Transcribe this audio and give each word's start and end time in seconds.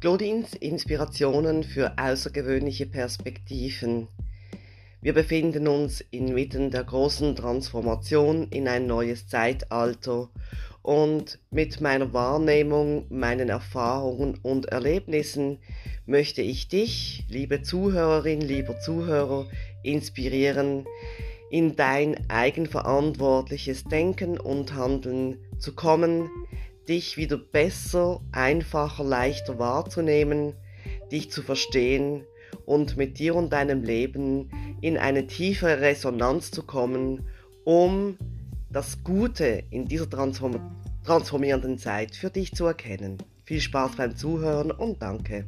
Claudines 0.00 0.54
Inspirationen 0.54 1.62
für 1.62 1.98
außergewöhnliche 1.98 2.86
Perspektiven. 2.86 4.08
Wir 5.02 5.12
befinden 5.12 5.68
uns 5.68 6.00
inmitten 6.10 6.70
der 6.70 6.84
großen 6.84 7.36
Transformation 7.36 8.48
in 8.48 8.66
ein 8.66 8.86
neues 8.86 9.28
Zeitalter 9.28 10.30
und 10.80 11.38
mit 11.50 11.82
meiner 11.82 12.14
Wahrnehmung, 12.14 13.04
meinen 13.10 13.50
Erfahrungen 13.50 14.38
und 14.42 14.70
Erlebnissen 14.72 15.58
möchte 16.06 16.40
ich 16.40 16.68
dich, 16.68 17.26
liebe 17.28 17.60
Zuhörerin, 17.60 18.40
lieber 18.40 18.80
Zuhörer, 18.80 19.50
inspirieren, 19.82 20.86
in 21.50 21.76
dein 21.76 22.16
eigenverantwortliches 22.30 23.84
Denken 23.84 24.40
und 24.40 24.72
Handeln 24.72 25.36
zu 25.58 25.74
kommen, 25.74 26.30
dich 26.90 27.16
wieder 27.16 27.38
besser, 27.38 28.20
einfacher, 28.32 29.04
leichter 29.04 29.60
wahrzunehmen, 29.60 30.54
dich 31.12 31.30
zu 31.30 31.42
verstehen 31.42 32.24
und 32.66 32.96
mit 32.96 33.20
dir 33.20 33.36
und 33.36 33.52
deinem 33.52 33.84
Leben 33.84 34.50
in 34.80 34.98
eine 34.98 35.28
tiefere 35.28 35.80
Resonanz 35.80 36.50
zu 36.50 36.64
kommen, 36.64 37.28
um 37.64 38.18
das 38.72 39.04
Gute 39.04 39.62
in 39.70 39.86
dieser 39.86 40.10
transform 40.10 40.76
transformierenden 41.02 41.78
Zeit 41.78 42.14
für 42.14 42.28
dich 42.28 42.52
zu 42.52 42.66
erkennen. 42.66 43.16
Viel 43.44 43.60
Spaß 43.60 43.96
beim 43.96 44.16
Zuhören 44.16 44.70
und 44.70 45.00
danke. 45.00 45.46